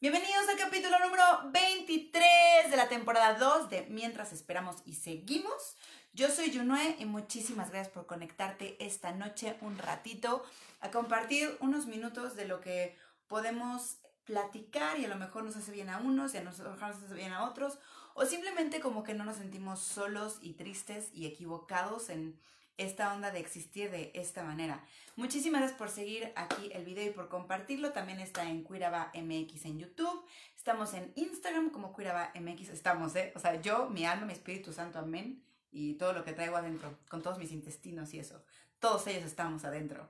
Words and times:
Bienvenidos 0.00 0.48
al 0.48 0.56
capítulo 0.56 0.98
número 0.98 1.22
23 1.52 2.70
de 2.70 2.76
la 2.78 2.88
temporada 2.88 3.38
2 3.38 3.68
de 3.68 3.82
Mientras 3.90 4.32
esperamos 4.32 4.76
y 4.86 4.94
seguimos. 4.94 5.76
Yo 6.14 6.30
soy 6.30 6.56
Junue 6.56 6.96
y 6.98 7.04
muchísimas 7.04 7.70
gracias 7.70 7.92
por 7.92 8.06
conectarte 8.06 8.82
esta 8.82 9.12
noche 9.12 9.58
un 9.60 9.76
ratito 9.76 10.42
a 10.80 10.90
compartir 10.90 11.54
unos 11.60 11.84
minutos 11.84 12.34
de 12.34 12.46
lo 12.46 12.62
que 12.62 12.96
podemos 13.28 13.98
platicar 14.24 14.98
y 14.98 15.04
a 15.04 15.08
lo 15.08 15.16
mejor 15.16 15.44
nos 15.44 15.56
hace 15.56 15.70
bien 15.70 15.90
a 15.90 15.98
unos 15.98 16.32
y 16.32 16.38
a 16.38 16.44
nosotros 16.44 16.80
nos 16.80 16.96
hace 16.96 17.14
bien 17.14 17.34
a 17.34 17.44
otros 17.44 17.76
o 18.14 18.24
simplemente 18.24 18.80
como 18.80 19.02
que 19.02 19.12
no 19.12 19.26
nos 19.26 19.36
sentimos 19.36 19.80
solos 19.80 20.38
y 20.40 20.54
tristes 20.54 21.10
y 21.12 21.26
equivocados 21.26 22.08
en 22.08 22.40
esta 22.80 23.12
onda 23.12 23.30
de 23.30 23.40
existir 23.40 23.90
de 23.90 24.10
esta 24.14 24.42
manera. 24.42 24.82
Muchísimas 25.16 25.60
gracias 25.60 25.78
por 25.78 25.90
seguir 25.90 26.32
aquí 26.34 26.70
el 26.72 26.84
video 26.84 27.10
y 27.10 27.12
por 27.12 27.28
compartirlo. 27.28 27.92
También 27.92 28.20
está 28.20 28.48
en 28.48 28.62
Cuiraba 28.62 29.12
MX 29.14 29.66
en 29.66 29.78
YouTube. 29.78 30.24
Estamos 30.56 30.94
en 30.94 31.12
Instagram 31.14 31.70
como 31.70 31.92
Cuiraba 31.92 32.32
MX. 32.34 32.70
Estamos, 32.70 33.14
¿eh? 33.16 33.32
O 33.36 33.38
sea, 33.38 33.60
yo, 33.60 33.90
mi 33.90 34.06
alma, 34.06 34.26
mi 34.26 34.32
Espíritu 34.32 34.72
Santo, 34.72 34.98
amén. 34.98 35.44
Y 35.70 35.94
todo 35.94 36.14
lo 36.14 36.24
que 36.24 36.32
traigo 36.32 36.56
adentro, 36.56 36.98
con 37.08 37.22
todos 37.22 37.38
mis 37.38 37.52
intestinos 37.52 38.14
y 38.14 38.18
eso. 38.18 38.42
Todos 38.78 39.06
ellos 39.06 39.24
estamos 39.24 39.64
adentro. 39.64 40.08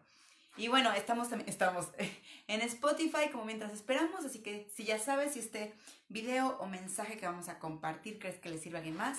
Y 0.57 0.69
bueno, 0.69 0.93
estamos 0.93 1.29
también, 1.29 1.49
estamos 1.49 1.89
en 2.47 2.61
Spotify 2.61 3.31
como 3.33 3.45
mientras 3.45 3.73
esperamos, 3.73 4.25
así 4.25 4.41
que 4.41 4.71
si 4.75 4.85
ya 4.85 4.99
sabes 4.99 5.33
si 5.33 5.41
este 5.41 5.73
video 6.09 6.57
o 6.61 6.67
mensaje 6.67 7.17
que 7.17 7.27
vamos 7.27 7.49
a 7.49 7.59
compartir 7.59 8.19
crees 8.19 8.39
que 8.39 8.51
le 8.51 8.59
sirve 8.59 8.79
a 8.79 8.81
alguien 8.81 8.97
más, 8.97 9.19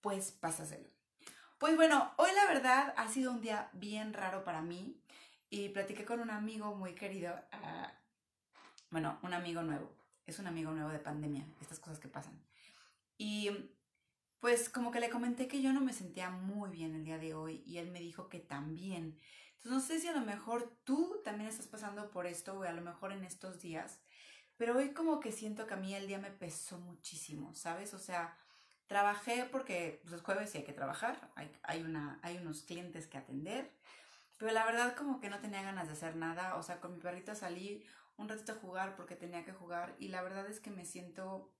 pues 0.00 0.32
pásaselo. 0.32 0.91
Pues 1.62 1.76
bueno, 1.76 2.12
hoy 2.16 2.30
la 2.34 2.52
verdad 2.52 2.92
ha 2.96 3.06
sido 3.08 3.30
un 3.30 3.40
día 3.40 3.70
bien 3.72 4.14
raro 4.14 4.42
para 4.42 4.62
mí 4.62 5.00
y 5.48 5.68
platiqué 5.68 6.04
con 6.04 6.18
un 6.18 6.30
amigo 6.30 6.74
muy 6.74 6.96
querido, 6.96 7.38
ah, 7.52 7.92
bueno, 8.90 9.20
un 9.22 9.32
amigo 9.32 9.62
nuevo, 9.62 9.88
es 10.26 10.40
un 10.40 10.48
amigo 10.48 10.72
nuevo 10.72 10.90
de 10.90 10.98
pandemia, 10.98 11.46
estas 11.60 11.78
cosas 11.78 12.00
que 12.00 12.08
pasan. 12.08 12.36
Y 13.16 13.70
pues 14.40 14.68
como 14.68 14.90
que 14.90 14.98
le 14.98 15.08
comenté 15.08 15.46
que 15.46 15.62
yo 15.62 15.72
no 15.72 15.80
me 15.80 15.92
sentía 15.92 16.30
muy 16.30 16.68
bien 16.68 16.96
el 16.96 17.04
día 17.04 17.18
de 17.18 17.32
hoy 17.32 17.62
y 17.64 17.78
él 17.78 17.92
me 17.92 18.00
dijo 18.00 18.28
que 18.28 18.40
también. 18.40 19.16
Entonces 19.52 19.70
no 19.70 19.78
sé 19.78 20.00
si 20.00 20.08
a 20.08 20.18
lo 20.18 20.26
mejor 20.26 20.76
tú 20.82 21.20
también 21.22 21.48
estás 21.48 21.68
pasando 21.68 22.10
por 22.10 22.26
esto 22.26 22.58
o 22.58 22.64
a 22.64 22.72
lo 22.72 22.82
mejor 22.82 23.12
en 23.12 23.22
estos 23.22 23.60
días, 23.60 24.00
pero 24.56 24.76
hoy 24.76 24.94
como 24.94 25.20
que 25.20 25.30
siento 25.30 25.68
que 25.68 25.74
a 25.74 25.76
mí 25.76 25.94
el 25.94 26.08
día 26.08 26.18
me 26.18 26.32
pesó 26.32 26.80
muchísimo, 26.80 27.54
¿sabes? 27.54 27.94
O 27.94 28.00
sea, 28.00 28.36
Trabajé 28.92 29.48
porque 29.50 30.00
pues, 30.02 30.12
es 30.12 30.20
jueves 30.20 30.54
y 30.54 30.58
hay 30.58 30.64
que 30.64 30.74
trabajar, 30.74 31.30
hay, 31.34 31.50
hay, 31.62 31.82
una, 31.82 32.20
hay 32.20 32.36
unos 32.36 32.60
clientes 32.60 33.06
que 33.06 33.16
atender, 33.16 33.72
pero 34.36 34.52
la 34.52 34.66
verdad 34.66 34.94
como 34.94 35.18
que 35.18 35.30
no 35.30 35.40
tenía 35.40 35.62
ganas 35.62 35.86
de 35.86 35.94
hacer 35.94 36.14
nada, 36.14 36.56
o 36.56 36.62
sea, 36.62 36.78
con 36.78 36.92
mi 36.92 37.00
perrita 37.00 37.34
salí 37.34 37.86
un 38.18 38.28
ratito 38.28 38.52
a 38.52 38.56
jugar 38.56 38.94
porque 38.94 39.16
tenía 39.16 39.46
que 39.46 39.54
jugar 39.54 39.96
y 39.98 40.08
la 40.08 40.20
verdad 40.20 40.46
es 40.46 40.60
que 40.60 40.70
me 40.70 40.84
siento 40.84 41.50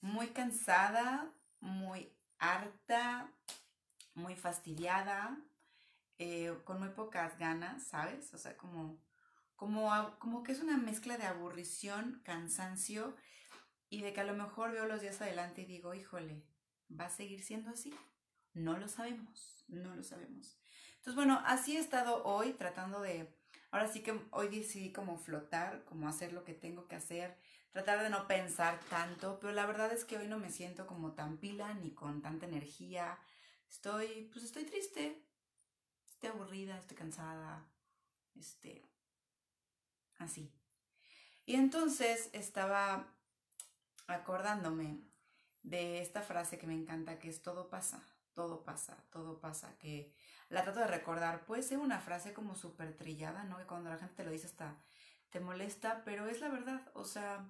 muy 0.00 0.28
cansada, 0.28 1.30
muy 1.60 2.16
harta, 2.38 3.30
muy 4.14 4.34
fastidiada, 4.34 5.36
eh, 6.16 6.56
con 6.64 6.78
muy 6.78 6.88
pocas 6.88 7.36
ganas, 7.36 7.82
¿sabes? 7.82 8.32
O 8.32 8.38
sea, 8.38 8.56
como, 8.56 8.96
como, 9.54 10.18
como 10.18 10.42
que 10.42 10.52
es 10.52 10.60
una 10.60 10.78
mezcla 10.78 11.18
de 11.18 11.26
aburrición, 11.26 12.22
cansancio 12.24 13.14
y 13.90 14.02
de 14.02 14.12
que 14.12 14.20
a 14.20 14.24
lo 14.24 14.34
mejor 14.34 14.72
veo 14.72 14.86
los 14.86 15.00
días 15.00 15.20
adelante 15.20 15.62
y 15.62 15.66
digo, 15.66 15.94
híjole, 15.94 16.42
¿va 16.88 17.06
a 17.06 17.10
seguir 17.10 17.42
siendo 17.42 17.70
así? 17.70 17.94
No 18.54 18.76
lo 18.76 18.88
sabemos, 18.88 19.64
no 19.68 19.94
lo 19.94 20.02
sabemos. 20.02 20.58
Entonces, 20.96 21.14
bueno, 21.14 21.42
así 21.46 21.76
he 21.76 21.80
estado 21.80 22.24
hoy 22.24 22.52
tratando 22.52 23.00
de, 23.00 23.34
ahora 23.70 23.88
sí 23.88 24.02
que 24.02 24.20
hoy 24.30 24.48
decidí 24.48 24.92
como 24.92 25.18
flotar, 25.18 25.84
como 25.84 26.08
hacer 26.08 26.32
lo 26.32 26.44
que 26.44 26.54
tengo 26.54 26.86
que 26.88 26.96
hacer, 26.96 27.36
tratar 27.70 28.02
de 28.02 28.10
no 28.10 28.26
pensar 28.26 28.80
tanto, 28.90 29.38
pero 29.40 29.52
la 29.52 29.66
verdad 29.66 29.92
es 29.92 30.04
que 30.04 30.18
hoy 30.18 30.26
no 30.26 30.38
me 30.38 30.50
siento 30.50 30.86
como 30.86 31.12
tan 31.12 31.38
pila 31.38 31.72
ni 31.74 31.92
con 31.92 32.20
tanta 32.20 32.46
energía. 32.46 33.18
Estoy, 33.68 34.28
pues 34.32 34.44
estoy 34.44 34.64
triste, 34.64 35.22
estoy 36.08 36.30
aburrida, 36.30 36.78
estoy 36.78 36.96
cansada, 36.96 37.66
este, 38.34 38.84
así. 40.18 40.52
Y 41.46 41.54
entonces 41.54 42.28
estaba 42.32 43.17
acordándome 44.08 45.00
de 45.62 46.00
esta 46.00 46.22
frase 46.22 46.58
que 46.58 46.66
me 46.66 46.74
encanta, 46.74 47.18
que 47.18 47.28
es 47.28 47.42
todo 47.42 47.68
pasa, 47.68 48.02
todo 48.34 48.64
pasa, 48.64 48.96
todo 49.10 49.40
pasa, 49.40 49.76
que 49.78 50.12
la 50.48 50.64
trato 50.64 50.80
de 50.80 50.86
recordar, 50.86 51.44
puede 51.44 51.62
ser 51.62 51.78
una 51.78 52.00
frase 52.00 52.32
como 52.32 52.54
súper 52.54 52.96
trillada, 52.96 53.44
¿no? 53.44 53.58
Que 53.58 53.66
cuando 53.66 53.90
la 53.90 53.98
gente 53.98 54.14
te 54.14 54.24
lo 54.24 54.30
dice 54.30 54.46
hasta 54.46 54.76
te 55.30 55.40
molesta, 55.40 56.02
pero 56.04 56.26
es 56.26 56.40
la 56.40 56.48
verdad, 56.48 56.80
o 56.94 57.04
sea, 57.04 57.46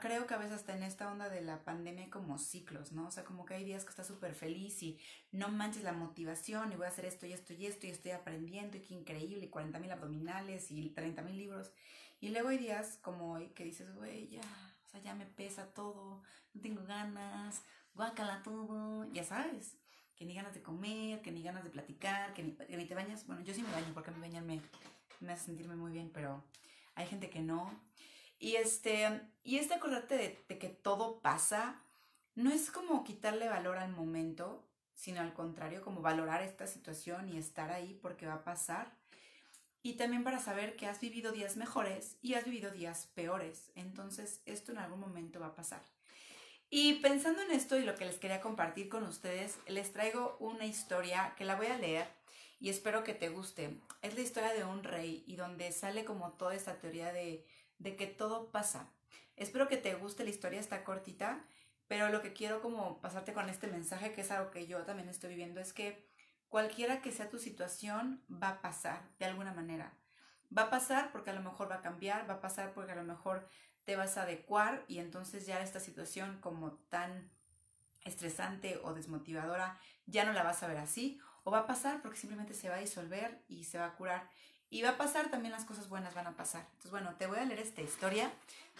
creo 0.00 0.28
que 0.28 0.34
a 0.34 0.38
veces 0.38 0.54
hasta 0.54 0.76
en 0.76 0.84
esta 0.84 1.10
onda 1.10 1.28
de 1.28 1.40
la 1.40 1.64
pandemia 1.64 2.04
hay 2.04 2.10
como 2.10 2.38
ciclos, 2.38 2.92
¿no? 2.92 3.08
O 3.08 3.10
sea, 3.10 3.24
como 3.24 3.44
que 3.44 3.54
hay 3.54 3.64
días 3.64 3.82
que 3.84 3.90
estás 3.90 4.06
súper 4.06 4.34
feliz 4.34 4.80
y 4.82 4.98
no 5.32 5.48
manches 5.48 5.82
la 5.82 5.92
motivación 5.92 6.72
y 6.72 6.76
voy 6.76 6.86
a 6.86 6.90
hacer 6.90 7.04
esto 7.04 7.26
y 7.26 7.32
esto 7.32 7.52
y 7.52 7.66
esto 7.66 7.86
y 7.86 7.90
estoy 7.90 8.12
aprendiendo 8.12 8.76
y 8.76 8.82
qué 8.82 8.94
increíble, 8.94 9.46
y 9.46 9.48
40 9.48 9.78
mil 9.80 9.90
abdominales 9.90 10.70
y 10.70 10.90
30 10.90 11.22
mil 11.22 11.36
libros. 11.36 11.72
Y 12.20 12.28
luego 12.28 12.50
hay 12.50 12.58
días 12.58 12.98
como 13.02 13.32
hoy 13.32 13.48
que 13.48 13.64
dices, 13.64 13.92
güey, 13.92 14.28
ya, 14.28 14.42
sea, 14.92 15.02
ya 15.02 15.14
me 15.14 15.26
pesa 15.26 15.72
todo, 15.72 16.22
no 16.54 16.60
tengo 16.60 16.84
ganas, 16.84 17.62
guácala 17.94 18.42
todo, 18.42 19.10
ya 19.12 19.24
sabes, 19.24 19.76
que 20.16 20.24
ni 20.24 20.34
ganas 20.34 20.54
de 20.54 20.62
comer, 20.62 21.22
que 21.22 21.32
ni 21.32 21.42
ganas 21.42 21.64
de 21.64 21.70
platicar, 21.70 22.32
que 22.34 22.42
ni, 22.42 22.52
te 22.86 22.94
bañas. 22.94 23.26
Bueno, 23.26 23.42
yo 23.42 23.54
sí 23.54 23.62
me 23.62 23.72
baño 23.72 23.92
porque 23.94 24.10
a 24.10 24.12
mí 24.12 24.20
bañarme 24.20 24.60
me 25.20 25.32
hace 25.32 25.46
sentirme 25.46 25.76
muy 25.76 25.92
bien, 25.92 26.10
pero 26.12 26.44
hay 26.94 27.06
gente 27.06 27.30
que 27.30 27.40
no. 27.40 27.70
Y 28.38 28.56
este, 28.56 29.22
y 29.44 29.56
este 29.56 29.74
acordarte 29.74 30.16
de, 30.16 30.44
de 30.48 30.58
que 30.58 30.68
todo 30.68 31.20
pasa, 31.20 31.80
no 32.34 32.50
es 32.50 32.70
como 32.70 33.04
quitarle 33.04 33.48
valor 33.48 33.78
al 33.78 33.92
momento, 33.92 34.66
sino 34.94 35.20
al 35.20 35.32
contrario, 35.32 35.82
como 35.82 36.02
valorar 36.02 36.42
esta 36.42 36.66
situación 36.66 37.28
y 37.28 37.38
estar 37.38 37.70
ahí 37.70 37.98
porque 38.02 38.26
va 38.26 38.34
a 38.34 38.44
pasar 38.44 39.01
y 39.82 39.94
también 39.94 40.24
para 40.24 40.38
saber 40.38 40.76
que 40.76 40.86
has 40.86 41.00
vivido 41.00 41.32
días 41.32 41.56
mejores 41.56 42.16
y 42.22 42.34
has 42.34 42.44
vivido 42.44 42.70
días 42.70 43.10
peores. 43.14 43.70
Entonces, 43.74 44.40
esto 44.46 44.72
en 44.72 44.78
algún 44.78 45.00
momento 45.00 45.40
va 45.40 45.48
a 45.48 45.54
pasar. 45.54 45.82
Y 46.70 46.94
pensando 46.94 47.42
en 47.42 47.50
esto 47.50 47.78
y 47.78 47.84
lo 47.84 47.96
que 47.96 48.06
les 48.06 48.16
quería 48.16 48.40
compartir 48.40 48.88
con 48.88 49.02
ustedes, 49.02 49.58
les 49.66 49.92
traigo 49.92 50.36
una 50.40 50.64
historia 50.64 51.34
que 51.36 51.44
la 51.44 51.56
voy 51.56 51.66
a 51.66 51.76
leer 51.76 52.06
y 52.60 52.70
espero 52.70 53.04
que 53.04 53.12
te 53.12 53.28
guste. 53.28 53.76
Es 54.00 54.14
la 54.14 54.20
historia 54.20 54.54
de 54.54 54.64
un 54.64 54.84
rey 54.84 55.24
y 55.26 55.36
donde 55.36 55.70
sale 55.72 56.04
como 56.04 56.32
toda 56.32 56.54
esta 56.54 56.78
teoría 56.78 57.12
de, 57.12 57.44
de 57.78 57.96
que 57.96 58.06
todo 58.06 58.50
pasa. 58.50 58.88
Espero 59.36 59.68
que 59.68 59.76
te 59.76 59.94
guste 59.94 60.24
la 60.24 60.30
historia, 60.30 60.60
está 60.60 60.84
cortita, 60.84 61.44
pero 61.88 62.08
lo 62.08 62.22
que 62.22 62.32
quiero 62.32 62.62
como 62.62 63.00
pasarte 63.00 63.34
con 63.34 63.50
este 63.50 63.66
mensaje, 63.66 64.12
que 64.12 64.20
es 64.22 64.30
algo 64.30 64.50
que 64.50 64.66
yo 64.66 64.82
también 64.84 65.08
estoy 65.08 65.30
viviendo, 65.30 65.60
es 65.60 65.72
que 65.72 66.06
cualquiera 66.52 67.00
que 67.00 67.12
sea 67.12 67.30
tu 67.30 67.38
situación, 67.38 68.22
va 68.30 68.50
a 68.50 68.60
pasar 68.60 69.08
de 69.18 69.24
alguna 69.24 69.54
manera. 69.54 69.94
Va 70.56 70.64
a 70.64 70.70
pasar 70.70 71.10
porque 71.10 71.30
a 71.30 71.32
lo 71.32 71.40
mejor 71.40 71.70
va 71.70 71.76
a 71.76 71.80
cambiar, 71.80 72.28
va 72.28 72.34
a 72.34 72.40
pasar 72.42 72.74
porque 72.74 72.92
a 72.92 72.94
lo 72.94 73.04
mejor 73.04 73.48
te 73.86 73.96
vas 73.96 74.18
a 74.18 74.24
adecuar 74.24 74.84
y 74.86 74.98
entonces 74.98 75.46
ya 75.46 75.62
esta 75.62 75.80
situación 75.80 76.38
como 76.42 76.72
tan 76.90 77.30
estresante 78.04 78.78
o 78.84 78.92
desmotivadora 78.92 79.78
ya 80.04 80.26
no 80.26 80.34
la 80.34 80.42
vas 80.42 80.62
a 80.62 80.66
ver 80.66 80.76
así. 80.76 81.18
O 81.44 81.50
va 81.50 81.60
a 81.60 81.66
pasar 81.66 82.02
porque 82.02 82.18
simplemente 82.18 82.52
se 82.52 82.68
va 82.68 82.74
a 82.74 82.80
disolver 82.80 83.42
y 83.48 83.64
se 83.64 83.78
va 83.78 83.86
a 83.86 83.94
curar. 83.94 84.28
Y 84.68 84.82
va 84.82 84.90
a 84.90 84.98
pasar 84.98 85.30
también 85.30 85.52
las 85.52 85.64
cosas 85.64 85.88
buenas 85.88 86.12
van 86.12 86.26
a 86.26 86.36
pasar. 86.36 86.66
Entonces, 86.72 86.90
bueno, 86.90 87.14
te 87.14 87.26
voy 87.26 87.38
a 87.38 87.46
leer 87.46 87.60
esta 87.60 87.80
historia. 87.80 88.30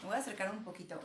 Me 0.03 0.09
voy 0.09 0.17
a 0.17 0.19
acercar 0.19 0.51
un 0.51 0.63
poquito 0.63 1.01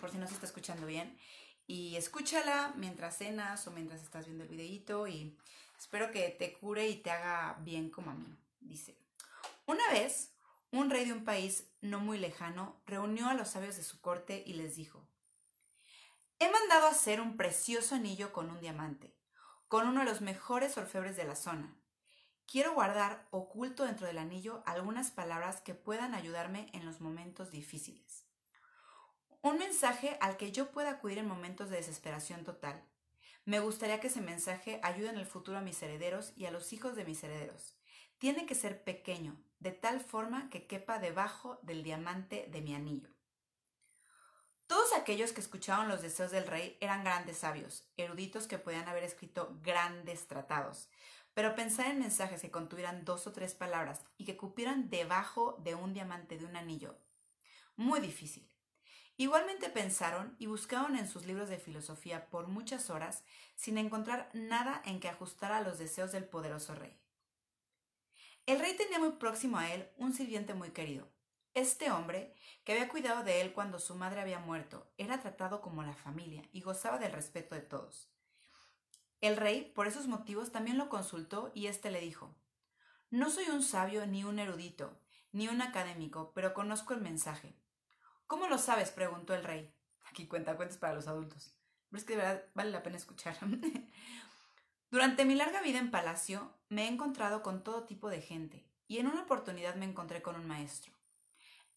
por 0.00 0.12
si 0.12 0.18
no 0.18 0.28
se 0.28 0.34
está 0.34 0.46
escuchando 0.46 0.86
bien. 0.86 1.18
Y 1.68 1.94
escúchala 1.94 2.72
mientras 2.76 3.18
cenas 3.18 3.64
o 3.68 3.70
mientras 3.70 4.02
estás 4.02 4.26
viendo 4.26 4.42
el 4.42 4.50
videíto 4.50 5.06
y 5.06 5.38
Espero 5.78 6.10
que 6.10 6.28
te 6.30 6.54
cure 6.54 6.88
y 6.88 6.96
te 6.96 7.10
haga 7.10 7.56
bien 7.60 7.88
como 7.88 8.10
a 8.10 8.14
mí. 8.14 8.36
Dice, 8.60 8.98
una 9.64 9.88
vez, 9.90 10.32
un 10.72 10.90
rey 10.90 11.04
de 11.04 11.12
un 11.12 11.24
país 11.24 11.68
no 11.80 12.00
muy 12.00 12.18
lejano 12.18 12.80
reunió 12.84 13.28
a 13.28 13.34
los 13.34 13.50
sabios 13.50 13.76
de 13.76 13.84
su 13.84 14.00
corte 14.00 14.42
y 14.44 14.54
les 14.54 14.74
dijo, 14.74 15.06
He 16.40 16.50
mandado 16.50 16.88
hacer 16.88 17.20
un 17.20 17.36
precioso 17.36 17.94
anillo 17.94 18.32
con 18.32 18.50
un 18.50 18.60
diamante, 18.60 19.14
con 19.68 19.86
uno 19.86 20.00
de 20.00 20.06
los 20.06 20.20
mejores 20.20 20.76
orfebres 20.76 21.16
de 21.16 21.24
la 21.24 21.36
zona. 21.36 21.76
Quiero 22.46 22.74
guardar 22.74 23.28
oculto 23.30 23.84
dentro 23.84 24.06
del 24.06 24.18
anillo 24.18 24.62
algunas 24.66 25.12
palabras 25.12 25.60
que 25.60 25.74
puedan 25.74 26.14
ayudarme 26.14 26.70
en 26.72 26.84
los 26.84 27.00
momentos 27.00 27.52
difíciles. 27.52 28.27
Un 29.40 29.58
mensaje 29.58 30.16
al 30.20 30.36
que 30.36 30.52
yo 30.52 30.70
pueda 30.70 30.90
acudir 30.90 31.18
en 31.18 31.28
momentos 31.28 31.70
de 31.70 31.76
desesperación 31.76 32.44
total 32.44 32.82
me 33.48 33.60
gustaría 33.60 33.98
que 33.98 34.08
ese 34.08 34.20
mensaje 34.20 34.78
ayude 34.82 35.08
en 35.08 35.16
el 35.16 35.24
futuro 35.24 35.56
a 35.56 35.62
mis 35.62 35.82
herederos 35.82 36.34
y 36.36 36.44
a 36.44 36.50
los 36.50 36.74
hijos 36.74 36.96
de 36.96 37.06
mis 37.06 37.24
herederos. 37.24 37.74
Tiene 38.18 38.44
que 38.44 38.54
ser 38.54 38.84
pequeño, 38.84 39.42
de 39.58 39.70
tal 39.72 40.02
forma 40.02 40.50
que 40.50 40.66
quepa 40.66 40.98
debajo 40.98 41.58
del 41.62 41.82
diamante 41.82 42.46
de 42.52 42.60
mi 42.60 42.74
anillo. 42.74 43.08
Todos 44.66 44.92
aquellos 44.92 45.32
que 45.32 45.40
escuchaban 45.40 45.88
los 45.88 46.02
deseos 46.02 46.30
del 46.30 46.46
rey 46.46 46.76
eran 46.82 47.04
grandes 47.04 47.38
sabios, 47.38 47.88
eruditos 47.96 48.46
que 48.46 48.58
podían 48.58 48.86
haber 48.86 49.02
escrito 49.02 49.58
grandes 49.62 50.28
tratados, 50.28 50.90
pero 51.32 51.54
pensar 51.54 51.86
en 51.86 52.00
mensajes 52.00 52.42
que 52.42 52.50
contuvieran 52.50 53.06
dos 53.06 53.26
o 53.26 53.32
tres 53.32 53.54
palabras 53.54 54.02
y 54.18 54.26
que 54.26 54.36
cupieran 54.36 54.90
debajo 54.90 55.56
de 55.64 55.74
un 55.74 55.94
diamante 55.94 56.36
de 56.36 56.44
un 56.44 56.54
anillo. 56.54 56.98
muy 57.76 58.00
difícil. 58.00 58.46
Igualmente 59.20 59.68
pensaron 59.68 60.36
y 60.38 60.46
buscaron 60.46 60.94
en 60.94 61.08
sus 61.08 61.26
libros 61.26 61.48
de 61.48 61.58
filosofía 61.58 62.30
por 62.30 62.46
muchas 62.46 62.88
horas 62.88 63.24
sin 63.56 63.76
encontrar 63.76 64.30
nada 64.32 64.80
en 64.84 65.00
que 65.00 65.08
ajustara 65.08 65.56
a 65.56 65.60
los 65.60 65.76
deseos 65.76 66.12
del 66.12 66.24
poderoso 66.24 66.76
rey. 66.76 66.96
El 68.46 68.60
rey 68.60 68.76
tenía 68.76 69.00
muy 69.00 69.10
próximo 69.10 69.58
a 69.58 69.74
él 69.74 69.88
un 69.96 70.14
sirviente 70.14 70.54
muy 70.54 70.70
querido. 70.70 71.08
Este 71.52 71.90
hombre, 71.90 72.32
que 72.62 72.70
había 72.70 72.88
cuidado 72.88 73.24
de 73.24 73.40
él 73.40 73.52
cuando 73.52 73.80
su 73.80 73.96
madre 73.96 74.20
había 74.20 74.38
muerto, 74.38 74.88
era 74.98 75.20
tratado 75.20 75.62
como 75.62 75.82
la 75.82 75.94
familia 75.94 76.44
y 76.52 76.60
gozaba 76.60 76.98
del 76.98 77.10
respeto 77.10 77.56
de 77.56 77.62
todos. 77.62 78.08
El 79.20 79.36
rey, 79.36 79.72
por 79.74 79.88
esos 79.88 80.06
motivos, 80.06 80.52
también 80.52 80.78
lo 80.78 80.88
consultó 80.88 81.50
y 81.56 81.66
éste 81.66 81.90
le 81.90 82.00
dijo, 82.00 82.36
No 83.10 83.30
soy 83.30 83.48
un 83.48 83.64
sabio 83.64 84.06
ni 84.06 84.22
un 84.22 84.38
erudito, 84.38 84.96
ni 85.32 85.48
un 85.48 85.60
académico, 85.60 86.30
pero 86.36 86.54
conozco 86.54 86.94
el 86.94 87.00
mensaje. 87.00 87.56
¿Cómo 88.28 88.46
lo 88.46 88.58
sabes? 88.58 88.90
preguntó 88.90 89.34
el 89.34 89.42
rey. 89.42 89.74
Aquí 90.10 90.26
cuenta 90.26 90.54
cuentos 90.54 90.76
para 90.76 90.92
los 90.92 91.08
adultos. 91.08 91.54
Pero 91.88 91.98
es 91.98 92.04
que 92.04 92.12
de 92.12 92.18
verdad 92.18 92.44
vale 92.52 92.70
la 92.70 92.82
pena 92.82 92.98
escuchar. 92.98 93.38
Durante 94.90 95.24
mi 95.24 95.34
larga 95.34 95.62
vida 95.62 95.78
en 95.78 95.90
palacio 95.90 96.54
me 96.68 96.84
he 96.84 96.88
encontrado 96.88 97.42
con 97.42 97.64
todo 97.64 97.84
tipo 97.84 98.10
de 98.10 98.20
gente 98.20 98.66
y 98.86 98.98
en 98.98 99.06
una 99.06 99.22
oportunidad 99.22 99.76
me 99.76 99.86
encontré 99.86 100.20
con 100.20 100.36
un 100.36 100.46
maestro. 100.46 100.92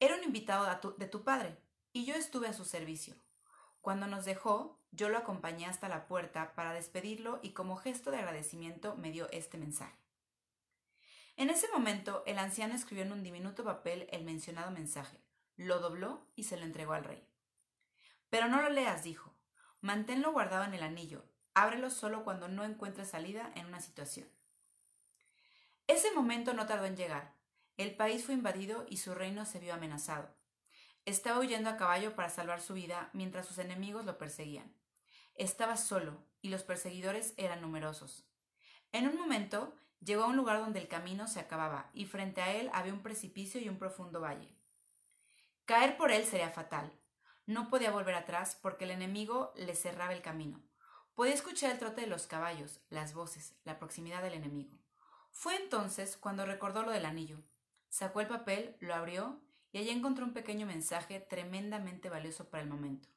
Era 0.01 0.15
un 0.15 0.25
invitado 0.25 0.67
de 0.97 1.07
tu 1.07 1.23
padre 1.23 1.57
y 1.93 2.03
yo 2.03 2.15
estuve 2.15 2.49
a 2.49 2.53
su 2.53 2.65
servicio. 2.65 3.15
Cuando 3.79 4.07
nos 4.07 4.25
dejó, 4.25 4.77
yo 4.91 5.07
lo 5.07 5.17
acompañé 5.17 5.67
hasta 5.67 5.87
la 5.87 6.05
puerta 6.05 6.53
para 6.53 6.73
despedirlo 6.73 7.39
y 7.41 7.51
como 7.51 7.77
gesto 7.77 8.11
de 8.11 8.17
agradecimiento 8.17 8.97
me 8.97 9.11
dio 9.11 9.29
este 9.31 9.57
mensaje. 9.57 9.97
En 11.37 11.49
ese 11.49 11.69
momento, 11.69 12.23
el 12.25 12.39
anciano 12.39 12.75
escribió 12.75 13.05
en 13.05 13.13
un 13.13 13.23
diminuto 13.23 13.63
papel 13.63 14.07
el 14.11 14.25
mencionado 14.25 14.69
mensaje, 14.71 15.17
lo 15.61 15.79
dobló 15.79 16.25
y 16.35 16.43
se 16.43 16.57
lo 16.57 16.65
entregó 16.65 16.93
al 16.93 17.03
rey. 17.03 17.23
Pero 18.29 18.47
no 18.47 18.61
lo 18.61 18.69
leas, 18.69 19.03
dijo. 19.03 19.33
Manténlo 19.81 20.31
guardado 20.31 20.63
en 20.65 20.73
el 20.73 20.83
anillo. 20.83 21.23
Ábrelo 21.53 21.89
solo 21.89 22.23
cuando 22.23 22.47
no 22.47 22.63
encuentres 22.63 23.09
salida 23.09 23.51
en 23.55 23.65
una 23.65 23.81
situación. 23.81 24.27
Ese 25.87 26.11
momento 26.13 26.53
no 26.53 26.65
tardó 26.65 26.85
en 26.85 26.95
llegar. 26.95 27.35
El 27.77 27.95
país 27.95 28.25
fue 28.25 28.33
invadido 28.33 28.85
y 28.89 28.97
su 28.97 29.13
reino 29.13 29.45
se 29.45 29.59
vio 29.59 29.73
amenazado. 29.73 30.33
Estaba 31.05 31.39
huyendo 31.39 31.69
a 31.69 31.77
caballo 31.77 32.15
para 32.15 32.29
salvar 32.29 32.61
su 32.61 32.73
vida 32.73 33.09
mientras 33.13 33.47
sus 33.47 33.57
enemigos 33.57 34.05
lo 34.05 34.17
perseguían. 34.17 34.73
Estaba 35.35 35.77
solo 35.77 36.23
y 36.41 36.49
los 36.49 36.63
perseguidores 36.63 37.33
eran 37.37 37.61
numerosos. 37.61 38.25
En 38.91 39.07
un 39.07 39.15
momento 39.15 39.75
llegó 39.99 40.23
a 40.23 40.27
un 40.27 40.37
lugar 40.37 40.59
donde 40.59 40.79
el 40.79 40.87
camino 40.87 41.27
se 41.27 41.39
acababa 41.39 41.89
y 41.93 42.05
frente 42.05 42.41
a 42.41 42.53
él 42.53 42.69
había 42.73 42.93
un 42.93 43.01
precipicio 43.01 43.59
y 43.59 43.69
un 43.69 43.77
profundo 43.77 44.21
valle. 44.21 44.60
Caer 45.71 45.95
por 45.95 46.11
él 46.11 46.25
sería 46.25 46.49
fatal. 46.49 46.91
No 47.45 47.69
podía 47.69 47.91
volver 47.91 48.15
atrás 48.15 48.59
porque 48.61 48.83
el 48.83 48.91
enemigo 48.91 49.53
le 49.55 49.73
cerraba 49.73 50.11
el 50.11 50.21
camino. 50.21 50.61
Podía 51.15 51.33
escuchar 51.33 51.71
el 51.71 51.79
trote 51.79 52.01
de 52.01 52.07
los 52.07 52.27
caballos, 52.27 52.81
las 52.89 53.13
voces, 53.13 53.55
la 53.63 53.79
proximidad 53.79 54.21
del 54.21 54.33
enemigo. 54.33 54.77
Fue 55.31 55.55
entonces 55.55 56.17
cuando 56.17 56.45
recordó 56.45 56.83
lo 56.83 56.91
del 56.91 57.05
anillo. 57.05 57.37
Sacó 57.87 58.19
el 58.19 58.27
papel, 58.27 58.75
lo 58.81 58.93
abrió 58.93 59.39
y 59.71 59.77
allí 59.77 59.91
encontró 59.91 60.25
un 60.25 60.33
pequeño 60.33 60.65
mensaje 60.65 61.21
tremendamente 61.21 62.09
valioso 62.09 62.49
para 62.49 62.63
el 62.63 62.69
momento. 62.69 63.07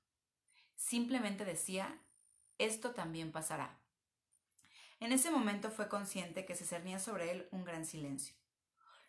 Simplemente 0.77 1.45
decía, 1.45 1.99
esto 2.59 2.93
también 2.93 3.33
pasará. 3.33 3.81
En 5.01 5.11
ese 5.11 5.33
momento 5.33 5.73
fue 5.73 5.89
consciente 5.89 6.47
que 6.47 6.55
se 6.55 6.65
cernía 6.65 7.01
sobre 7.01 7.33
él 7.33 7.49
un 7.51 7.65
gran 7.65 7.85
silencio. 7.85 8.37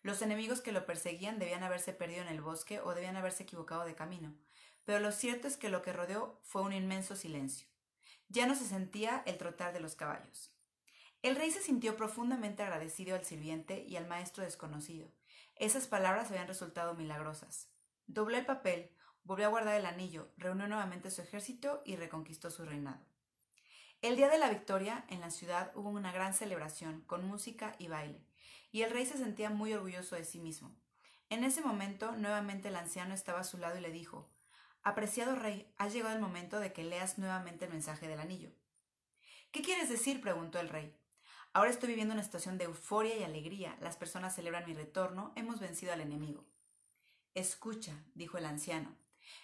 Los 0.06 0.22
enemigos 0.22 0.62
que 0.62 0.72
lo 0.72 0.86
perseguían 0.86 1.40
debían 1.40 1.63
haberse 1.63 1.92
perdido 1.92 2.22
en 2.22 2.28
el 2.28 2.40
bosque 2.40 2.80
o 2.80 2.94
debían 2.94 3.18
haberse 3.18 3.42
equivocado 3.42 3.86
de 3.86 3.96
camino, 3.96 4.36
pero 4.84 5.00
lo 5.00 5.12
cierto 5.12 5.48
es 5.48 5.57
que 5.57 5.68
lo 5.68 5.81
que 5.81 5.94
rodeó 5.94 6.40
fue 6.44 6.62
un 6.62 6.74
inmenso 6.74 7.16
silencio. 7.16 7.68
Ya 8.30 8.46
no 8.46 8.54
se 8.54 8.66
sentía 8.66 9.24
el 9.25 9.40
trotar 9.40 9.74
de 9.74 9.80
los 9.80 9.96
caballos. 9.96 10.54
El 11.24 11.36
rey 11.36 11.50
se 11.50 11.60
sintió 11.60 11.98
profundamente 11.98 12.62
agradecido 12.62 13.16
al 13.16 13.25
sirviente 13.25 13.84
y 13.90 13.96
al 13.96 14.06
maestro 14.06 14.44
desconocido. 14.44 15.12
Esas 15.56 15.88
palabras 15.88 16.30
habían 16.30 16.48
resultado 16.48 16.94
milagrosas. 16.94 17.72
Dobló 18.06 18.38
el 18.38 18.46
papel, 18.46 18.92
volvió 19.24 19.48
a 19.48 19.50
guardar 19.50 19.74
el 19.74 19.88
anillo, 19.88 20.30
reunió 20.38 20.68
nuevamente 20.68 21.10
su 21.10 21.24
ejército 21.24 21.81
y 21.84 21.96
reconquistó 21.96 22.52
su 22.52 22.63
reinado. 22.63 23.04
El 24.04 24.18
día 24.18 24.30
de 24.30 24.38
la 24.38 24.52
victoria, 24.52 25.04
en 25.07 25.19
la 25.19 25.31
ciudad 25.31 25.72
hubo 25.74 25.90
una 25.90 26.12
gran 26.12 26.36
celebración, 26.36 27.02
con 27.07 27.25
música 27.25 27.75
y 27.80 27.88
baile 27.88 28.22
y 28.75 28.83
el 28.83 28.92
rey 28.92 29.06
se 29.06 29.18
sentía 29.18 29.50
muy 29.50 29.72
orgulloso 29.72 30.18
de 30.18 30.25
sí 30.25 30.38
mismo. 30.38 30.75
En 31.30 31.45
ese 31.45 31.62
momento, 31.62 32.12
nuevamente 32.12 32.68
el 32.68 32.75
anciano 32.75 33.13
estaba 33.13 33.39
a 33.39 33.45
su 33.45 33.57
lado 33.57 33.77
y 33.77 33.81
le 33.81 33.89
dijo 33.89 34.30
Apreciado 34.83 35.33
rey, 35.33 35.74
ha 35.77 35.88
llegado 35.88 36.13
el 36.13 36.22
momento 36.22 36.60
de 36.60 36.74
que 36.74 36.83
leas 36.83 37.18
nuevamente 37.18 37.63
el 37.63 37.72
mensaje 37.72 38.10
del 38.10 38.19
anillo. 38.19 38.51
¿Qué 39.54 39.62
quieres 39.62 39.88
decir? 39.88 40.19
preguntó 40.19 40.60
el 40.60 40.68
rey. 40.68 40.94
Ahora 41.54 41.69
estoy 41.69 41.88
viviendo 41.88 42.13
una 42.13 42.25
situación 42.25 42.57
de 42.57 42.66
euforia 42.66 43.16
y 43.16 43.24
alegría. 43.24 43.77
Las 43.80 43.95
personas 43.95 44.36
celebran 44.36 44.66
mi 44.66 44.74
retorno. 44.74 45.31
Hemos 45.38 45.62
vencido 45.62 45.94
al 45.94 46.01
enemigo. 46.01 46.44
Escucha, 47.33 47.94
dijo 48.13 48.38
el 48.38 48.45
anciano. 48.45 48.94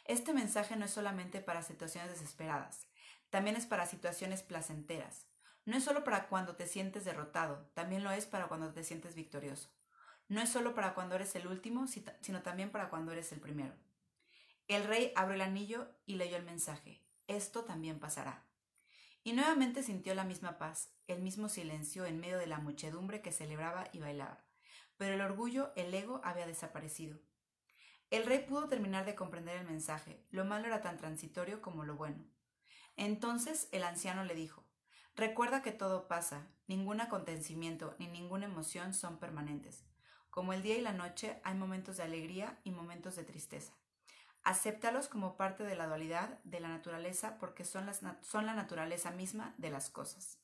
Este 0.03 0.33
mensaje 0.33 0.75
no 0.75 0.83
es 0.83 0.91
solamente 0.91 1.39
para 1.39 1.63
situaciones 1.63 2.11
desesperadas, 2.11 2.85
también 3.29 3.55
es 3.55 3.65
para 3.65 3.85
situaciones 3.85 4.43
placenteras. 4.43 5.30
No 5.65 5.77
es 5.77 5.83
solo 5.83 6.03
para 6.03 6.27
cuando 6.27 6.55
te 6.55 6.65
sientes 6.65 7.05
derrotado, 7.05 7.69
también 7.73 8.03
lo 8.03 8.11
es 8.11 8.25
para 8.25 8.47
cuando 8.47 8.73
te 8.73 8.83
sientes 8.83 9.15
victorioso. 9.15 9.69
No 10.27 10.41
es 10.41 10.49
solo 10.49 10.73
para 10.73 10.93
cuando 10.93 11.15
eres 11.15 11.35
el 11.35 11.47
último, 11.47 11.85
sino 11.87 12.41
también 12.41 12.71
para 12.71 12.89
cuando 12.89 13.11
eres 13.11 13.31
el 13.31 13.39
primero. 13.39 13.73
El 14.67 14.85
rey 14.85 15.11
abrió 15.15 15.35
el 15.35 15.41
anillo 15.41 15.89
y 16.05 16.15
leyó 16.15 16.37
el 16.37 16.45
mensaje. 16.45 17.03
Esto 17.27 17.63
también 17.63 17.99
pasará. 17.99 18.43
Y 19.23 19.33
nuevamente 19.33 19.83
sintió 19.83 20.15
la 20.15 20.23
misma 20.23 20.57
paz, 20.57 20.93
el 21.07 21.21
mismo 21.21 21.49
silencio 21.49 22.05
en 22.05 22.19
medio 22.19 22.39
de 22.39 22.47
la 22.47 22.59
muchedumbre 22.59 23.21
que 23.21 23.31
celebraba 23.31 23.87
y 23.91 23.99
bailaba. 23.99 24.43
Pero 24.97 25.13
el 25.13 25.21
orgullo, 25.21 25.73
el 25.75 25.93
ego, 25.93 26.21
había 26.23 26.47
desaparecido. 26.47 27.19
El 28.09 28.25
rey 28.25 28.39
pudo 28.39 28.67
terminar 28.67 29.05
de 29.05 29.15
comprender 29.15 29.57
el 29.57 29.67
mensaje. 29.67 30.25
Lo 30.31 30.43
malo 30.43 30.67
era 30.67 30.81
tan 30.81 30.97
transitorio 30.97 31.61
como 31.61 31.83
lo 31.83 31.95
bueno. 31.95 32.23
Entonces 32.97 33.69
el 33.71 33.83
anciano 33.83 34.23
le 34.23 34.35
dijo, 34.35 34.60
Recuerda 35.15 35.61
que 35.61 35.71
todo 35.71 36.07
pasa, 36.07 36.47
ningún 36.67 37.01
acontecimiento 37.01 37.95
ni 37.99 38.07
ninguna 38.07 38.45
emoción 38.45 38.93
son 38.93 39.17
permanentes. 39.17 39.83
Como 40.29 40.53
el 40.53 40.61
día 40.61 40.77
y 40.77 40.81
la 40.81 40.93
noche 40.93 41.39
hay 41.43 41.55
momentos 41.55 41.97
de 41.97 42.03
alegría 42.03 42.57
y 42.63 42.71
momentos 42.71 43.15
de 43.17 43.25
tristeza. 43.25 43.73
Acéptalos 44.43 45.07
como 45.07 45.35
parte 45.35 45.63
de 45.63 45.75
la 45.75 45.87
dualidad 45.87 46.39
de 46.45 46.61
la 46.61 46.69
naturaleza 46.69 47.37
porque 47.37 47.65
son, 47.65 47.85
las, 47.85 48.01
son 48.21 48.45
la 48.45 48.53
naturaleza 48.53 49.11
misma 49.11 49.53
de 49.57 49.69
las 49.69 49.89
cosas. 49.89 50.39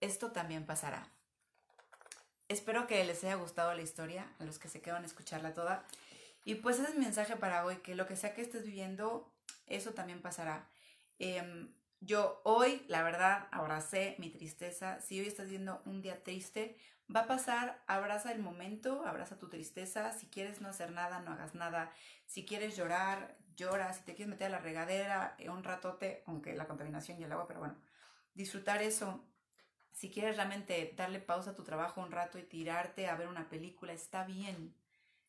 Esto 0.00 0.32
también 0.32 0.64
pasará. 0.64 1.08
Espero 2.48 2.86
que 2.86 3.04
les 3.04 3.22
haya 3.24 3.34
gustado 3.34 3.74
la 3.74 3.82
historia, 3.82 4.32
a 4.38 4.44
los 4.44 4.58
que 4.58 4.68
se 4.68 4.80
quedan 4.80 5.02
a 5.02 5.06
escucharla 5.06 5.54
toda. 5.54 5.84
Y 6.44 6.56
pues 6.56 6.78
ese 6.78 6.90
es 6.90 6.94
mi 6.96 7.04
mensaje 7.04 7.36
para 7.36 7.64
hoy, 7.64 7.76
que 7.76 7.94
lo 7.94 8.06
que 8.06 8.16
sea 8.16 8.34
que 8.34 8.42
estés 8.42 8.64
viviendo, 8.64 9.32
eso 9.66 9.92
también 9.92 10.20
pasará. 10.22 10.68
Em, 11.18 11.72
yo 12.04 12.40
hoy, 12.44 12.84
la 12.88 13.02
verdad, 13.02 13.48
abracé 13.52 14.16
mi 14.18 14.28
tristeza. 14.28 15.00
Si 15.00 15.20
hoy 15.20 15.26
estás 15.26 15.48
viendo 15.48 15.80
un 15.86 16.02
día 16.02 16.22
triste, 16.24 16.76
va 17.14 17.20
a 17.20 17.26
pasar, 17.26 17.80
abraza 17.86 18.32
el 18.32 18.40
momento, 18.40 19.06
abraza 19.06 19.38
tu 19.38 19.48
tristeza. 19.48 20.12
Si 20.12 20.26
quieres 20.26 20.60
no 20.60 20.68
hacer 20.68 20.90
nada, 20.90 21.20
no 21.20 21.30
hagas 21.32 21.54
nada. 21.54 21.92
Si 22.26 22.44
quieres 22.44 22.76
llorar, 22.76 23.36
llora. 23.56 23.92
Si 23.92 24.02
te 24.02 24.14
quieres 24.14 24.30
meter 24.30 24.48
a 24.48 24.50
la 24.50 24.58
regadera 24.58 25.36
eh, 25.38 25.48
un 25.48 25.62
ratote, 25.62 26.24
aunque 26.26 26.54
la 26.54 26.66
contaminación 26.66 27.20
y 27.20 27.24
el 27.24 27.32
agua, 27.32 27.46
pero 27.46 27.60
bueno, 27.60 27.76
disfrutar 28.34 28.82
eso. 28.82 29.24
Si 29.92 30.10
quieres 30.10 30.36
realmente 30.36 30.92
darle 30.96 31.20
pausa 31.20 31.50
a 31.50 31.54
tu 31.54 31.62
trabajo 31.62 32.00
un 32.00 32.10
rato 32.10 32.38
y 32.38 32.42
tirarte 32.42 33.06
a 33.08 33.14
ver 33.14 33.28
una 33.28 33.48
película, 33.48 33.92
está 33.92 34.24
bien. 34.24 34.74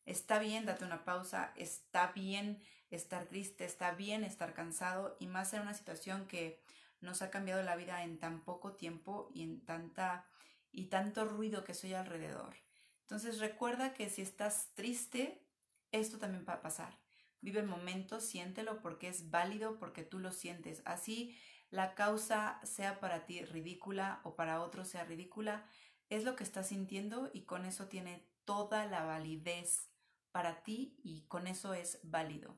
Está 0.05 0.39
bien, 0.39 0.65
date 0.65 0.83
una 0.83 1.05
pausa, 1.05 1.53
está 1.55 2.12
bien 2.12 2.62
estar 2.89 3.25
triste, 3.25 3.65
está 3.65 3.91
bien 3.91 4.24
estar 4.24 4.53
cansado 4.53 5.15
y 5.19 5.27
más 5.27 5.53
en 5.53 5.62
una 5.62 5.74
situación 5.74 6.27
que 6.27 6.62
nos 7.00 7.22
ha 7.22 7.29
cambiado 7.29 7.63
la 7.63 7.75
vida 7.75 8.03
en 8.03 8.19
tan 8.19 8.41
poco 8.41 8.74
tiempo 8.74 9.29
y 9.33 9.43
en 9.43 9.62
tanta 9.62 10.27
y 10.72 10.86
tanto 10.86 11.25
ruido 11.25 11.63
que 11.63 11.74
soy 11.74 11.93
alrededor. 11.93 12.55
Entonces 13.01 13.39
recuerda 13.39 13.93
que 13.93 14.10
si 14.10 14.22
estás 14.22 14.72
triste, 14.74 15.45
esto 15.91 16.17
también 16.17 16.45
va 16.48 16.53
a 16.53 16.62
pasar. 16.62 16.98
Vive 17.41 17.60
el 17.60 17.67
momento, 17.67 18.19
siéntelo 18.19 18.81
porque 18.81 19.07
es 19.07 19.29
válido, 19.29 19.77
porque 19.77 20.03
tú 20.03 20.19
lo 20.19 20.31
sientes. 20.31 20.81
Así 20.86 21.38
la 21.69 21.93
causa 21.95 22.60
sea 22.63 23.00
para 23.00 23.25
ti 23.25 23.43
ridícula 23.45 24.22
o 24.24 24.36
para 24.36 24.62
otro 24.62 24.86
sea 24.86 25.03
ridícula, 25.05 25.65
es 26.10 26.24
lo 26.24 26.36
que 26.36 26.43
estás 26.43 26.67
sintiendo 26.67 27.29
y 27.33 27.41
con 27.41 27.65
eso 27.65 27.88
tiene 27.88 28.27
toda 28.45 28.86
la 28.86 29.03
validez 29.03 29.92
para 30.33 30.63
ti 30.63 30.99
y 31.03 31.21
con 31.27 31.47
eso 31.47 31.73
es 31.73 31.99
válido. 32.03 32.57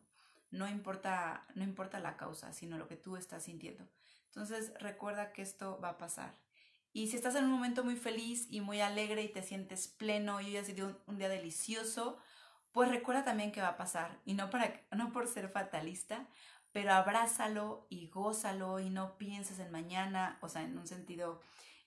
No 0.50 0.68
importa, 0.68 1.46
no 1.54 1.64
importa 1.64 2.00
la 2.00 2.18
causa, 2.18 2.54
sino 2.54 2.78
lo 2.78 2.88
que 2.88 2.96
tú 2.96 3.18
estás 3.18 3.44
sintiendo. 3.44 3.88
Entonces 4.28 4.74
recuerda 4.80 5.34
que 5.34 5.44
esto 5.44 5.80
va 5.84 5.90
a 5.90 5.98
pasar. 5.98 6.34
Y 6.94 7.10
si 7.10 7.18
estás 7.18 7.36
en 7.36 7.44
un 7.44 7.52
momento 7.52 7.84
muy 7.84 7.98
feliz 7.98 8.48
y 8.50 8.62
muy 8.62 8.80
alegre 8.80 9.22
y 9.22 9.28
te 9.28 9.44
sientes 9.44 9.90
pleno 9.90 10.40
y 10.40 10.46
hoy 10.46 10.58
ha 10.58 10.64
sido 10.64 11.02
un, 11.06 11.18
día 11.18 11.28
delicioso, 11.28 12.18
pues 12.72 12.90
recuerda 12.90 13.26
también 13.26 13.52
que 13.52 13.60
va 13.60 13.70
a 13.70 13.78
pasar. 13.78 14.22
Y 14.24 14.34
no, 14.34 14.50
para, 14.50 14.82
no 14.92 15.12
por 15.12 15.28
ser 15.28 15.50
fatalista, 15.50 16.26
pero 16.72 16.94
abrázalo 16.94 17.88
y 17.90 18.08
gózalo 18.08 18.80
y 18.80 18.90
no 18.90 19.18
pienses 19.18 19.60
en 19.60 19.72
mañana, 19.72 20.40
o 20.42 20.48
sea, 20.48 20.62
en 20.62 20.78
un 20.78 20.88
sentido 20.88 21.42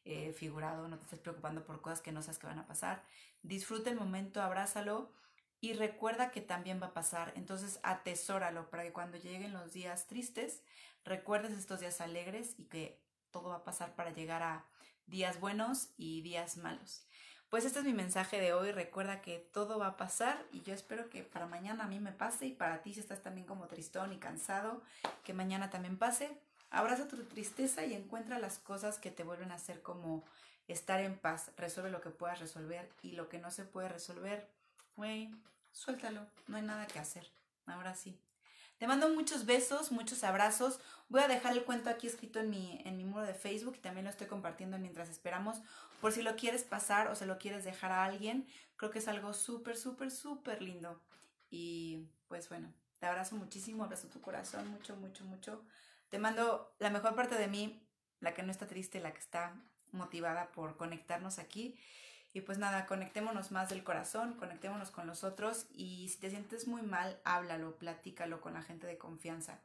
eh, 0.05 0.35
figurado, 0.35 0.89
no 0.89 0.99
te 0.99 1.05
estés 1.05 1.21
preocupando 1.21 1.65
por 1.65 1.81
cosas 1.81 2.03
que 2.03 2.13
no 2.13 2.21
sabes 2.21 2.39
que 2.39 2.47
van 2.47 2.59
a 2.59 2.67
pasar. 2.67 3.03
Disfruta 3.43 3.89
el 3.89 3.97
momento, 3.97 4.43
abrázalo 4.43 5.11
y 5.61 5.73
recuerda 5.73 6.31
que 6.31 6.41
también 6.41 6.81
va 6.81 6.89
a 6.89 6.95
pasar. 6.95 7.33
Entonces 7.37 7.81
atesóralo 7.83 8.71
para 8.71 8.85
que 8.85 8.93
cuando 8.93 9.19
lleguen 9.19 9.53
los 9.53 9.73
días 9.73 10.07
tristes, 10.07 10.63
recuerdes 11.05 11.53
estos 11.53 11.81
días 11.81 12.01
alegres 12.01 12.55
y 12.59 12.65
que 12.65 13.01
todo 13.31 13.51
va 13.51 13.57
a 13.57 13.65
pasar 13.65 13.95
para 13.95 14.11
llegar 14.11 14.43
a 14.43 14.67
días 15.07 15.41
buenos 15.41 15.91
y 15.97 16.23
días 16.23 16.57
malos. 16.57 17.05
Pues 17.49 17.65
este 17.65 17.79
es 17.79 17.85
mi 17.87 17.95
mensaje 17.95 18.41
de 18.41 18.53
hoy. 18.53 18.73
Recuerda 18.73 19.23
que 19.23 19.39
todo 19.39 19.79
va 19.79 19.87
a 19.87 19.97
pasar 19.97 20.45
y 20.53 20.61
yo 20.63 20.75
espero 20.75 21.09
que 21.09 21.23
para 21.23 21.47
mañana 21.47 21.85
a 21.85 21.89
mí 21.89 21.99
me 21.99 22.13
pase 22.13 22.47
y 22.47 22.53
para 22.53 22.83
ti 22.83 22.93
si 22.93 23.01
estás 23.01 23.23
también 23.23 23.47
como 23.47 23.67
tristón 23.69 24.13
y 24.13 24.19
cansado, 24.19 24.83
que 25.25 25.33
mañana 25.33 25.71
también 25.71 25.97
pase. 25.97 26.39
Abraza 26.71 27.09
tu 27.09 27.17
tristeza 27.25 27.87
y 27.87 27.95
encuentra 27.95 28.39
las 28.39 28.59
cosas 28.59 28.99
que 28.99 29.11
te 29.11 29.25
vuelven 29.25 29.51
a 29.51 29.55
hacer 29.55 29.81
como 29.81 30.25
estar 30.69 31.01
en 31.01 31.19
paz. 31.19 31.51
Resuelve 31.57 31.91
lo 31.91 32.03
que 32.03 32.11
puedas 32.11 32.39
resolver 32.39 32.91
y 33.01 33.13
lo 33.13 33.31
que 33.31 33.39
no 33.39 33.51
se 33.51 33.65
puede 33.65 33.89
resolver, 33.89 34.47
güey, 34.99 35.31
suéltalo. 35.71 36.27
No 36.49 36.57
hay 36.57 36.63
nada 36.65 36.87
que 36.89 36.99
hacer. 36.99 37.25
Ahora 37.67 37.95
sí. 37.95 38.21
Te 38.79 38.87
mando 38.89 39.09
muchos 39.09 39.47
besos, 39.47 39.93
muchos 39.93 40.25
abrazos. 40.25 40.81
Voy 41.09 41.23
a 41.23 41.29
dejar 41.29 41.53
el 41.53 41.65
cuento 41.65 41.89
aquí 41.89 42.09
escrito 42.09 42.41
en 42.41 42.51
mi, 42.51 42.83
en 42.85 42.97
mi 42.97 43.05
muro 43.05 43.25
de 43.25 43.33
Facebook 43.33 43.77
y 43.77 43.81
también 43.81 44.05
lo 44.05 44.11
estoy 44.11 44.27
compartiendo 44.27 44.77
mientras 44.79 45.09
esperamos. 45.09 45.59
Por 46.01 46.13
si 46.13 46.23
lo 46.23 46.35
quieres 46.35 46.65
pasar 46.65 47.07
o 47.09 47.15
se 47.15 47.27
lo 47.27 47.39
quieres 47.39 47.65
dejar 47.65 47.93
a 47.93 48.05
alguien, 48.05 48.47
creo 48.77 48.91
que 48.91 48.99
es 48.99 49.07
algo 49.07 49.33
súper, 49.35 49.77
súper, 49.77 50.11
súper 50.11 50.63
lindo. 50.63 51.01
Y 51.49 52.09
pues 52.27 52.49
bueno, 52.49 52.73
te 52.99 53.07
abrazo 53.07 53.37
muchísimo, 53.37 53.85
abrazo 53.85 54.09
tu 54.09 54.21
corazón, 54.21 54.69
mucho, 54.69 54.97
mucho, 54.97 55.25
mucho. 55.25 55.65
Te 56.09 56.19
mando 56.19 56.75
la 56.81 56.91
mejor 56.91 57.15
parte 57.15 57.37
de 57.37 57.47
mí, 57.47 57.81
la 58.19 58.35
que 58.35 58.43
no 58.43 58.51
está 58.51 58.67
triste, 58.67 58.99
la 58.99 59.13
que 59.13 59.21
está 59.21 59.55
motivada 59.93 60.51
por 60.51 60.77
conectarnos 60.77 61.39
aquí. 61.39 61.79
Y 62.39 62.41
pues 62.41 62.57
nada, 62.57 62.87
conectémonos 62.87 63.51
más 63.51 63.69
del 63.69 63.83
corazón, 63.83 64.35
conectémonos 64.35 64.93
con 64.93 65.09
los 65.09 65.25
otros 65.25 65.67
y 65.73 66.09
si 66.09 66.21
te 66.21 66.31
sientes 66.31 66.69
muy 66.69 66.83
mal, 66.83 67.21
háblalo, 67.25 67.77
platícalo 67.79 68.41
con 68.41 68.55
la 68.55 68.63
gente 68.63 68.87
de 68.87 68.97
confianza. 68.97 69.61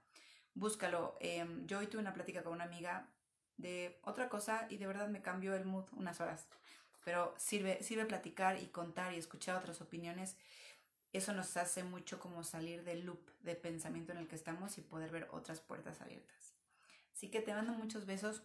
Búscalo. 0.56 1.16
Em, 1.20 1.68
yo 1.68 1.78
hoy 1.78 1.86
tuve 1.86 2.02
una 2.02 2.16
plática 2.16 2.42
con 2.42 2.54
una 2.54 2.64
amiga 2.64 3.12
de 3.58 4.00
otra 4.02 4.28
cosa 4.28 4.66
y 4.72 4.78
de 4.78 4.88
verdad 4.88 5.08
me 5.08 5.22
cambió 5.22 5.54
el 5.54 5.66
mood 5.66 5.86
unas 5.92 6.20
horas. 6.20 6.48
Pero 7.06 7.36
sirve, 7.38 7.84
sirve 7.84 8.08
platicar 8.08 8.60
y 8.60 8.66
contar 8.66 9.14
y 9.14 9.18
escuchar 9.18 9.56
otras 9.56 9.80
opiniones. 9.80 10.36
Eso 11.12 11.32
nos 11.32 11.56
hace 11.58 11.84
mucho 11.84 12.20
como 12.20 12.44
salir 12.44 12.84
del 12.84 13.06
loop 13.06 13.30
de 13.42 13.54
pensamiento 13.54 14.14
en 14.14 14.18
el 14.18 14.28
que 14.28 14.36
estamos 14.36 14.80
y 14.80 14.82
poder 14.82 15.12
ver 15.12 15.28
otras 15.32 15.60
puertas 15.60 16.02
abiertas. 16.02 16.56
Así 17.14 17.30
que 17.30 17.42
te 17.42 17.54
mando 17.54 17.74
muchos 17.74 18.08
besos. 18.08 18.42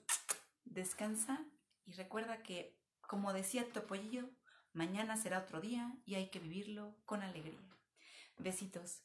Descansa 0.67 1.47
y 1.87 1.93
recuerda 1.93 2.43
que 2.43 2.77
como 3.09 3.33
decía 3.33 3.67
Topollillo, 3.73 4.29
mañana 4.75 5.17
será 5.17 5.39
otro 5.39 5.63
día 5.63 5.97
y 6.05 6.17
hay 6.17 6.29
que 6.29 6.41
vivirlo 6.41 6.95
con 7.07 7.23
alegría. 7.23 7.59
Besitos. 8.37 9.03